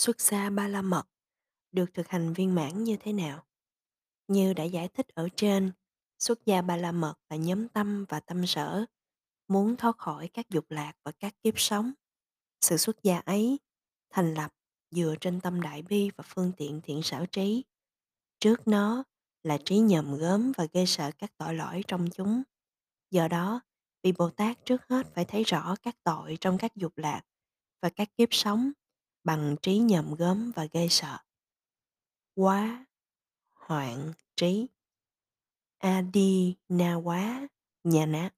Xuất 0.00 0.20
gia 0.20 0.50
Ba 0.50 0.68
La 0.68 0.82
Mật 0.82 1.06
được 1.72 1.94
thực 1.94 2.08
hành 2.08 2.32
viên 2.32 2.54
mãn 2.54 2.84
như 2.84 2.96
thế 3.00 3.12
nào? 3.12 3.46
Như 4.28 4.52
đã 4.52 4.64
giải 4.64 4.88
thích 4.88 5.08
ở 5.14 5.28
trên, 5.36 5.72
xuất 6.18 6.44
gia 6.46 6.62
Ba 6.62 6.76
La 6.76 6.92
Mật 6.92 7.14
là 7.30 7.36
nhóm 7.36 7.68
tâm 7.68 8.04
và 8.08 8.20
tâm 8.20 8.46
sở, 8.46 8.84
muốn 9.48 9.76
thoát 9.76 9.98
khỏi 9.98 10.28
các 10.28 10.48
dục 10.48 10.70
lạc 10.70 10.92
và 11.04 11.12
các 11.12 11.34
kiếp 11.42 11.54
sống. 11.56 11.92
Sự 12.60 12.76
xuất 12.76 13.02
gia 13.02 13.18
ấy 13.18 13.58
thành 14.10 14.34
lập 14.34 14.52
dựa 14.90 15.14
trên 15.20 15.40
tâm 15.40 15.60
đại 15.60 15.82
bi 15.82 16.10
và 16.16 16.24
phương 16.26 16.52
tiện 16.56 16.80
thiện 16.80 17.02
xảo 17.02 17.26
trí. 17.26 17.64
Trước 18.38 18.68
nó 18.68 19.04
là 19.42 19.58
trí 19.64 19.78
nhầm 19.78 20.16
gớm 20.16 20.52
và 20.56 20.66
gây 20.72 20.86
sợ 20.86 21.10
các 21.18 21.30
tội 21.36 21.54
lỗi 21.54 21.84
trong 21.88 22.10
chúng. 22.10 22.42
Do 23.10 23.28
đó, 23.28 23.60
vị 24.02 24.12
Bồ 24.12 24.30
Tát 24.30 24.64
trước 24.64 24.88
hết 24.88 25.06
phải 25.14 25.24
thấy 25.24 25.44
rõ 25.44 25.76
các 25.82 25.96
tội 26.04 26.38
trong 26.40 26.58
các 26.58 26.76
dục 26.76 26.98
lạc 26.98 27.22
và 27.82 27.88
các 27.88 28.16
kiếp 28.16 28.28
sống 28.30 28.72
bằng 29.24 29.56
trí 29.62 29.78
nhầm 29.78 30.14
gớm 30.14 30.52
và 30.56 30.64
gây 30.72 30.88
sợ. 30.88 31.18
Quá 32.34 32.86
hoạn 33.52 34.12
trí 34.36 34.66
adi 35.78 36.56
na 36.68 36.94
quá 36.94 37.48
nhà 37.84 38.06
nát. 38.06 38.30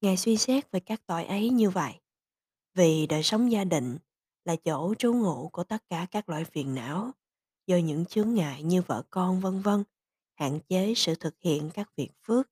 Ngài 0.00 0.16
suy 0.16 0.36
xét 0.36 0.70
về 0.70 0.80
các 0.80 1.06
tội 1.06 1.24
ấy 1.24 1.50
như 1.50 1.70
vậy, 1.70 2.00
vì 2.74 3.06
đời 3.06 3.22
sống 3.22 3.52
gia 3.52 3.64
đình 3.64 3.98
là 4.44 4.56
chỗ 4.56 4.94
trú 4.94 5.12
ngụ 5.12 5.48
của 5.52 5.64
tất 5.64 5.88
cả 5.88 6.06
các 6.10 6.28
loại 6.28 6.44
phiền 6.44 6.74
não, 6.74 7.10
do 7.66 7.76
những 7.76 8.04
chướng 8.06 8.34
ngại 8.34 8.62
như 8.62 8.82
vợ 8.82 9.02
con 9.10 9.40
vân 9.40 9.60
vân, 9.60 9.84
hạn 10.34 10.60
chế 10.68 10.94
sự 10.96 11.14
thực 11.14 11.34
hiện 11.40 11.70
các 11.74 11.96
việc 11.96 12.10
phước 12.22 12.50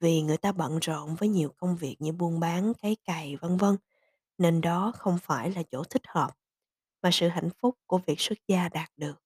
vì 0.00 0.22
người 0.22 0.36
ta 0.36 0.52
bận 0.52 0.78
rộn 0.78 1.14
với 1.14 1.28
nhiều 1.28 1.54
công 1.56 1.76
việc 1.76 1.96
như 1.98 2.12
buôn 2.12 2.40
bán, 2.40 2.72
cấy 2.82 2.96
cày 3.04 3.36
vân 3.36 3.56
vân, 3.56 3.76
nên 4.38 4.60
đó 4.60 4.92
không 4.96 5.18
phải 5.22 5.52
là 5.52 5.62
chỗ 5.70 5.84
thích 5.84 6.02
hợp 6.06 6.30
mà 7.02 7.10
sự 7.12 7.28
hạnh 7.28 7.50
phúc 7.58 7.78
của 7.86 7.98
việc 7.98 8.20
xuất 8.20 8.38
gia 8.48 8.68
đạt 8.68 8.90
được. 8.96 9.22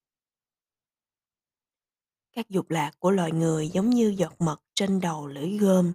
Các 2.31 2.49
dục 2.49 2.69
lạc 2.69 2.91
của 2.99 3.11
loài 3.11 3.31
người 3.31 3.69
giống 3.69 3.89
như 3.89 4.15
giọt 4.17 4.35
mật 4.39 4.61
trên 4.75 4.99
đầu 4.99 5.27
lưỡi 5.27 5.57
gươm, 5.57 5.93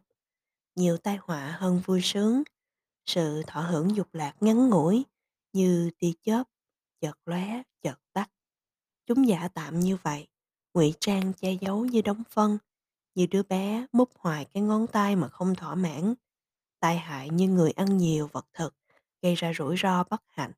nhiều 0.74 0.96
tai 0.96 1.18
họa 1.22 1.56
hơn 1.58 1.80
vui 1.86 2.00
sướng. 2.02 2.42
Sự 3.06 3.42
thọ 3.46 3.60
hưởng 3.60 3.96
dục 3.96 4.08
lạc 4.12 4.34
ngắn 4.40 4.68
ngủi 4.68 5.04
như 5.52 5.90
tia 5.98 6.12
chớp, 6.22 6.44
chợt 7.00 7.18
lóe, 7.24 7.62
chợt 7.82 7.98
tắt. 8.12 8.30
Chúng 9.06 9.28
giả 9.28 9.48
tạm 9.48 9.80
như 9.80 9.96
vậy, 10.02 10.28
ngụy 10.74 10.94
trang 11.00 11.32
che 11.32 11.52
giấu 11.60 11.84
như 11.84 12.02
đống 12.02 12.22
phân, 12.30 12.58
như 13.14 13.26
đứa 13.26 13.42
bé 13.42 13.86
mút 13.92 14.10
hoài 14.18 14.44
cái 14.44 14.62
ngón 14.62 14.86
tay 14.86 15.16
mà 15.16 15.28
không 15.28 15.54
thỏa 15.54 15.74
mãn. 15.74 16.14
Tai 16.80 16.98
hại 16.98 17.30
như 17.30 17.48
người 17.48 17.70
ăn 17.70 17.96
nhiều 17.96 18.28
vật 18.32 18.46
thực, 18.52 18.74
gây 19.24 19.34
ra 19.34 19.52
rủi 19.58 19.76
ro 19.76 20.04
bất 20.04 20.22
hạnh, 20.28 20.52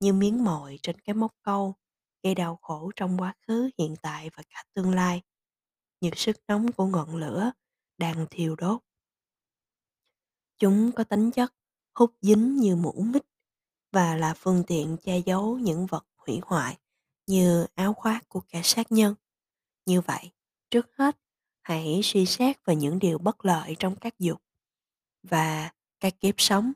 như 0.00 0.12
miếng 0.12 0.44
mồi 0.44 0.78
trên 0.82 1.00
cái 1.00 1.14
móc 1.14 1.34
câu, 1.42 1.74
gây 2.22 2.34
đau 2.34 2.58
khổ 2.62 2.90
trong 2.96 3.20
quá 3.20 3.34
khứ, 3.46 3.70
hiện 3.78 3.96
tại 4.02 4.30
và 4.34 4.42
cả 4.50 4.64
tương 4.74 4.94
lai 4.94 5.22
như 6.00 6.10
sức 6.16 6.36
nóng 6.48 6.72
của 6.72 6.86
ngọn 6.86 7.16
lửa 7.16 7.52
đang 7.98 8.26
thiêu 8.30 8.56
đốt. 8.56 8.80
Chúng 10.58 10.92
có 10.92 11.04
tính 11.04 11.30
chất 11.30 11.54
hút 11.94 12.14
dính 12.20 12.56
như 12.56 12.76
mũ 12.76 13.04
mít 13.12 13.22
và 13.92 14.16
là 14.16 14.34
phương 14.34 14.64
tiện 14.66 14.96
che 15.02 15.18
giấu 15.18 15.58
những 15.58 15.86
vật 15.86 16.06
hủy 16.16 16.40
hoại 16.42 16.78
như 17.26 17.66
áo 17.74 17.94
khoác 17.94 18.28
của 18.28 18.40
kẻ 18.48 18.60
sát 18.64 18.92
nhân. 18.92 19.14
Như 19.86 20.00
vậy, 20.00 20.30
trước 20.70 20.86
hết, 20.98 21.18
hãy 21.62 22.00
suy 22.04 22.26
xét 22.26 22.64
về 22.64 22.76
những 22.76 22.98
điều 22.98 23.18
bất 23.18 23.44
lợi 23.44 23.76
trong 23.78 23.96
các 23.96 24.18
dục 24.18 24.42
và 25.22 25.70
các 26.00 26.20
kiếp 26.20 26.34
sống, 26.38 26.72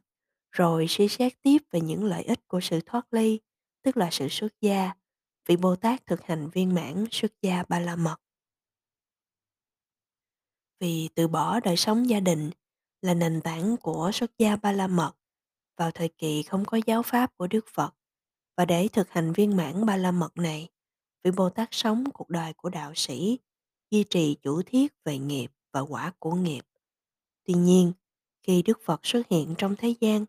rồi 0.56 0.86
suy 0.88 1.08
xét 1.08 1.42
tiếp 1.42 1.58
về 1.70 1.80
những 1.80 2.04
lợi 2.04 2.22
ích 2.22 2.48
của 2.48 2.60
sự 2.60 2.80
thoát 2.86 3.06
ly, 3.10 3.40
tức 3.82 3.96
là 3.96 4.08
sự 4.12 4.28
xuất 4.28 4.52
gia, 4.60 4.92
vị 5.48 5.56
Bồ 5.56 5.76
Tát 5.76 6.06
thực 6.06 6.22
hành 6.22 6.50
viên 6.50 6.74
mãn 6.74 7.04
xuất 7.10 7.32
gia 7.42 7.62
ba 7.68 7.80
la 7.80 7.96
mật. 7.96 8.16
Vì 10.80 11.08
từ 11.14 11.28
bỏ 11.28 11.60
đời 11.60 11.76
sống 11.76 12.08
gia 12.08 12.20
đình 12.20 12.50
là 13.02 13.14
nền 13.14 13.40
tảng 13.40 13.76
của 13.76 14.10
xuất 14.14 14.38
gia 14.38 14.56
Ba 14.56 14.72
La 14.72 14.86
Mật 14.86 15.12
vào 15.76 15.90
thời 15.90 16.08
kỳ 16.08 16.42
không 16.42 16.64
có 16.64 16.78
giáo 16.86 17.02
pháp 17.02 17.36
của 17.36 17.46
Đức 17.46 17.64
Phật 17.74 17.94
và 18.56 18.64
để 18.64 18.88
thực 18.92 19.10
hành 19.10 19.32
viên 19.32 19.56
mãn 19.56 19.86
Ba 19.86 19.96
La 19.96 20.10
Mật 20.10 20.36
này, 20.36 20.68
vị 21.24 21.30
Bồ 21.30 21.50
Tát 21.50 21.68
sống 21.70 22.04
cuộc 22.14 22.28
đời 22.28 22.52
của 22.52 22.68
đạo 22.68 22.92
sĩ, 22.94 23.38
duy 23.90 24.04
trì 24.10 24.36
chủ 24.42 24.62
thiết 24.62 24.94
về 25.04 25.18
nghiệp 25.18 25.50
và 25.72 25.80
quả 25.80 26.12
của 26.18 26.34
nghiệp. 26.34 26.64
Tuy 27.44 27.54
nhiên, 27.54 27.92
khi 28.42 28.62
Đức 28.62 28.80
Phật 28.84 29.06
xuất 29.06 29.28
hiện 29.30 29.54
trong 29.58 29.76
thế 29.76 29.94
gian, 30.00 30.24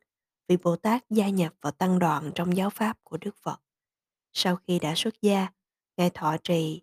vị 0.47 0.57
Bồ 0.63 0.75
Tát 0.75 1.09
gia 1.09 1.29
nhập 1.29 1.53
vào 1.61 1.71
tăng 1.71 1.99
đoàn 1.99 2.31
trong 2.35 2.57
giáo 2.57 2.69
pháp 2.69 2.97
của 3.03 3.17
Đức 3.17 3.35
Phật. 3.37 3.61
Sau 4.33 4.55
khi 4.55 4.79
đã 4.79 4.93
xuất 4.95 5.21
gia, 5.21 5.47
Ngài 5.97 6.09
thọ 6.09 6.37
trì, 6.43 6.81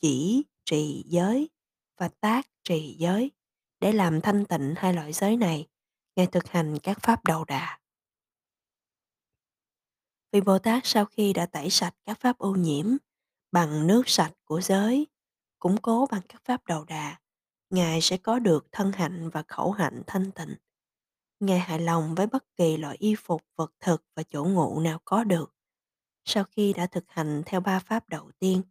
chỉ 0.00 0.42
trì 0.64 1.04
giới 1.06 1.50
và 1.96 2.08
tác 2.08 2.46
trì 2.64 2.96
giới 2.98 3.30
để 3.80 3.92
làm 3.92 4.20
thanh 4.20 4.44
tịnh 4.44 4.74
hai 4.76 4.94
loại 4.94 5.12
giới 5.12 5.36
này, 5.36 5.68
Ngài 6.16 6.26
thực 6.26 6.48
hành 6.48 6.78
các 6.82 6.98
pháp 7.02 7.24
đầu 7.24 7.44
đà. 7.44 7.78
Vị 10.32 10.40
Bồ 10.40 10.58
Tát 10.58 10.82
sau 10.86 11.04
khi 11.04 11.32
đã 11.32 11.46
tẩy 11.46 11.70
sạch 11.70 11.94
các 12.04 12.20
pháp 12.20 12.38
ô 12.38 12.54
nhiễm 12.54 12.86
bằng 13.52 13.86
nước 13.86 14.02
sạch 14.08 14.32
của 14.44 14.60
giới, 14.60 15.06
củng 15.58 15.76
cố 15.82 16.06
bằng 16.10 16.22
các 16.28 16.42
pháp 16.44 16.66
đầu 16.66 16.84
đà, 16.84 17.20
Ngài 17.70 18.00
sẽ 18.00 18.16
có 18.16 18.38
được 18.38 18.66
thân 18.72 18.92
hạnh 18.92 19.30
và 19.30 19.42
khẩu 19.48 19.72
hạnh 19.72 20.02
thanh 20.06 20.30
tịnh. 20.30 20.54
Ngài 21.42 21.58
hài 21.58 21.78
lòng 21.78 22.14
với 22.14 22.26
bất 22.26 22.56
kỳ 22.56 22.76
loại 22.76 22.96
y 22.98 23.14
phục, 23.14 23.42
vật 23.56 23.72
thực 23.80 24.04
và 24.16 24.22
chỗ 24.22 24.44
ngủ 24.44 24.80
nào 24.80 25.00
có 25.04 25.24
được. 25.24 25.54
Sau 26.24 26.44
khi 26.44 26.72
đã 26.72 26.86
thực 26.86 27.04
hành 27.08 27.42
theo 27.46 27.60
ba 27.60 27.78
pháp 27.78 28.08
đầu 28.08 28.30
tiên, 28.38 28.62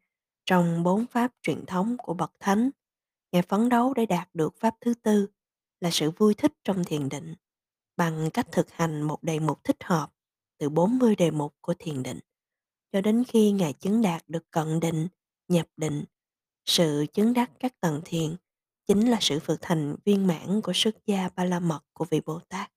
trong 0.46 0.84
bốn 0.84 1.06
pháp 1.06 1.32
truyền 1.42 1.66
thống 1.66 1.96
của 1.98 2.14
Bậc 2.14 2.32
Thánh, 2.40 2.70
Ngài 3.32 3.42
phấn 3.42 3.70
đấu 3.70 3.94
để 3.94 4.06
đạt 4.06 4.30
được 4.34 4.56
pháp 4.60 4.76
thứ 4.82 4.94
tư 4.94 5.28
là 5.80 5.92
sự 5.92 6.12
vui 6.12 6.34
thích 6.34 6.54
trong 6.64 6.84
thiền 6.84 7.10
định 7.10 7.36
bằng 7.98 8.30
cách 8.34 8.48
thực 8.52 8.72
hành 8.72 9.02
một 9.02 9.24
đề 9.24 9.40
mục 9.40 9.64
thích 9.64 9.84
hợp 9.84 10.14
từ 10.58 10.70
40 10.70 11.16
đề 11.16 11.32
mục 11.32 11.56
của 11.62 11.74
thiền 11.80 12.04
định 12.04 12.20
cho 12.92 13.02
đến 13.02 13.24
khi 13.28 13.52
Ngài 13.52 13.74
chứng 13.74 14.02
đạt 14.02 14.24
được 14.28 14.52
cận 14.52 14.80
định, 14.80 15.08
nhập 15.48 15.68
định. 15.78 16.06
Sự 16.66 17.06
chứng 17.14 17.34
đắc 17.34 17.52
các 17.60 17.80
tầng 17.80 18.02
thiền 18.06 18.36
chính 18.92 19.08
là 19.08 19.18
sự 19.22 19.40
thực 19.40 19.66
hành 19.66 19.96
viên 20.06 20.28
mãn 20.28 20.62
của 20.62 20.72
xuất 20.76 20.96
gia 21.06 21.30
ba 21.36 21.46
la 21.46 21.60
mật 21.60 21.80
của 21.94 22.06
vị 22.12 22.22
Bồ 22.26 22.40
Tát. 22.50 22.72